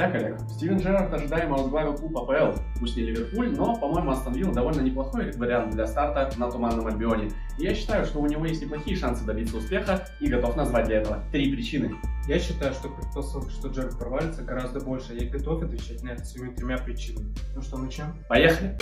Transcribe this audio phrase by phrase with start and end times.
[0.00, 2.58] Итак, Олег, Стивен Джерард ожидаемо возглавил клуб АПЛ.
[2.78, 7.28] Пусть не Ливерпуль, но, по-моему, Астон Вилла довольно неплохой вариант для старта на Туманном Альбионе.
[7.58, 11.02] И я считаю, что у него есть неплохие шансы добиться успеха и готов назвать для
[11.02, 11.96] этого три причины.
[12.26, 15.12] Я считаю, что предпосылки, что Джерард провалится, гораздо больше.
[15.12, 17.34] Я готов отвечать на это своими тремя причинами.
[17.54, 18.14] Ну что, начнем?
[18.26, 18.78] Поехали!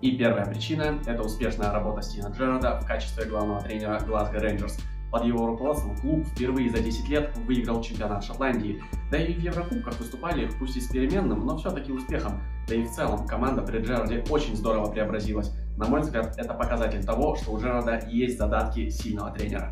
[0.00, 4.78] И первая причина– это успешная работа Стивена Джерарда в качестве главного тренера Глазго Рейнджерс.
[5.10, 8.80] Под его руководством клуб впервые за 10 лет выиграл чемпионат Шотландии.
[9.10, 12.40] Да и в Еврокубках выступали, пусть и с переменным, но все-таки успехом.
[12.68, 15.52] Да и в целом команда при Джерарде очень здорово преобразилась.
[15.76, 19.68] На мой взгляд, это показатель того, что у Джерарда есть задатки сильного тренера.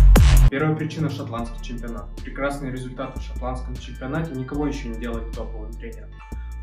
[0.50, 2.06] Первая причина– шотландский чемпионат.
[2.16, 6.10] Прекрасные результаты в шотландском чемпионате никого еще не делает топовым тренером.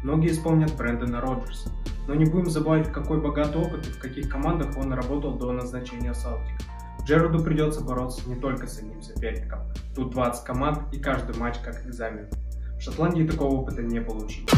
[0.04, 1.72] Многие вспомнят Брэндона Роджерса,
[2.08, 6.14] но не будем забывать, какой богатый опыт и в каких командах он работал до назначения
[6.14, 6.75] Саутика.
[7.04, 9.60] Джерарду придется бороться не только с одним соперником.
[9.96, 12.28] Тут 20 команд и каждый матч как экзамен.
[12.78, 14.50] В Шотландии такого опыта не получить.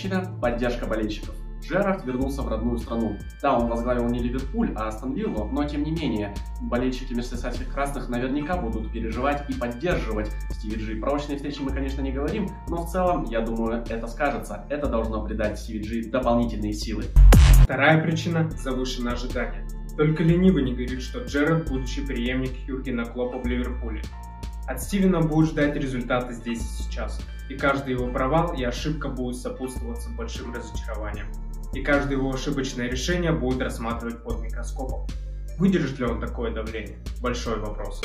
[0.00, 1.34] Причина– поддержка болельщиков.
[1.60, 3.18] Джерард вернулся в родную страну.
[3.42, 8.08] Да, он возглавил не Ливерпуль, а Астон Виллу, но тем не менее, болельщики Мерсисайдских Красных
[8.08, 10.98] наверняка будут переживать и поддерживать Стиви Джи.
[10.98, 14.64] Про очные встречи мы, конечно, не говорим, но в целом, я думаю, это скажется.
[14.70, 17.04] Это должно придать Стиви дополнительные силы.
[17.64, 19.66] Вторая причина– завышенное ожидание.
[19.98, 24.00] Только ленивый не говорит, что Джерард– будущий преемник Юргена Клопа в Ливерпуле.
[24.70, 29.34] От Стивена будут ждать результаты здесь и сейчас, и каждый его провал и ошибка будет
[29.34, 31.26] сопутствоваться большим разочарованием
[31.72, 35.08] и каждое его ошибочное решение будет рассматривать под микроскопом.
[35.58, 36.98] Выдержит ли он такое давление?
[37.20, 38.00] Большой вопрос.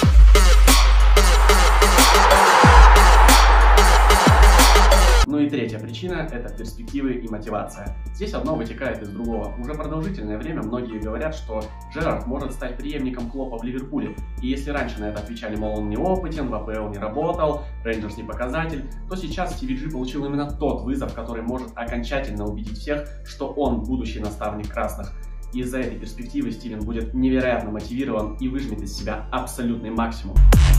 [5.76, 7.95] Третья причина– это перспективы и мотивация.
[8.14, 9.54] Здесь одно вытекает из другого.
[9.59, 11.62] Уже продолжительное время многие говорят, что
[11.94, 14.16] Джерард может стать преемником Клопа в Ливерпуле.
[14.42, 18.23] И если раньше на это отвечали, мол, он неопытен, в АПЛ не работал, Рейнджерс не
[18.23, 23.84] показатель, то сейчас Джи получил именно тот вызов, который может окончательно убедить всех, что он
[23.84, 25.12] будущий наставник красных.
[25.53, 30.36] Из-за этой перспективы Стивен будет невероятно мотивирован и выжмет из себя абсолютный максимум.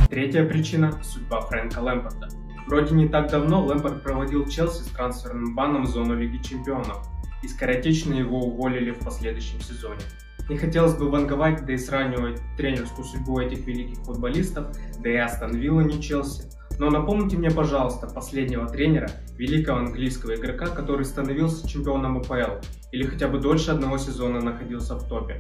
[0.09, 2.29] Третья причина– судьба Фрэнка Лэмпорта.
[2.67, 6.99] Вроде не так давно Лэмпорт проводил Челси с трансферным баном в зону Лиги Чемпионов,
[7.43, 10.01] и скоротечно его уволили в последующем сезоне.
[10.49, 15.57] Не хотелось бы ванговать, да и сравнивать тренерскую судьбу этих великих футболистов, да и Астон
[15.57, 16.45] Вилла не Челси.
[16.79, 22.61] Но напомните мне, пожалуйста, последнего тренера, великого английского игрока, который становился чемпионом АПЛ,
[22.93, 25.39] или хотя бы дольше одного сезона находился в топе.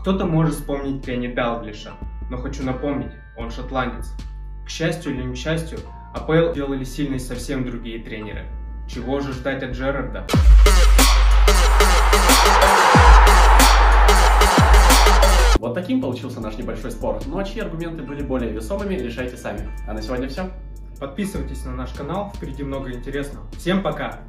[0.00, 1.92] Кто-то может вспомнить Кенни Далглиша,
[2.30, 4.12] но хочу напомнить, он шотландец.
[4.64, 5.80] К счастью или несчастью,
[6.14, 8.46] АПЛ делали сильной совсем другие тренеры.
[8.88, 10.26] Чего же ждать от Джерарда?
[15.56, 17.20] Вот таким получился наш небольшой спор.
[17.26, 19.68] Ну а чьи аргументы были более весомыми, решайте сами.
[19.86, 20.50] А на сегодня все.
[20.98, 23.46] Подписывайтесь на наш канал, впереди много интересного.
[23.58, 24.20] Всем пока!